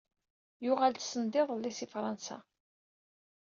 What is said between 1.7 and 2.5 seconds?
si Fransa.